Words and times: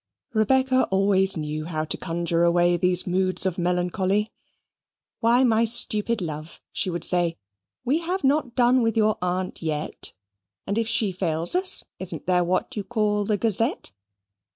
Rebecca 0.33 0.85
always 0.85 1.37
knew 1.37 1.65
how 1.65 1.85
to 1.85 1.95
conjure 1.95 2.43
away 2.43 2.75
these 2.75 3.05
moods 3.05 3.45
of 3.45 3.59
melancholy. 3.59 4.31
"Why, 5.19 5.43
my 5.43 5.63
stupid 5.63 6.23
love," 6.23 6.59
she 6.71 6.89
would 6.89 7.03
say, 7.03 7.37
"we 7.85 7.99
have 7.99 8.23
not 8.23 8.55
done 8.55 8.81
with 8.81 8.97
your 8.97 9.19
aunt 9.21 9.61
yet. 9.61 10.15
If 10.65 10.87
she 10.87 11.11
fails 11.11 11.53
us, 11.53 11.83
isn't 11.99 12.25
there 12.25 12.43
what 12.43 12.75
you 12.75 12.83
call 12.83 13.25
the 13.25 13.37
Gazette? 13.37 13.91